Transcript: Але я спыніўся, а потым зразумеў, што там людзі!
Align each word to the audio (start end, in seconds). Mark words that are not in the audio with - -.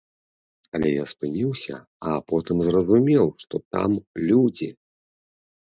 Але 0.77 0.89
я 0.93 1.03
спыніўся, 1.11 1.75
а 2.13 2.15
потым 2.33 2.57
зразумеў, 2.69 3.25
што 3.45 3.55
там 3.77 3.91
людзі! 4.29 4.69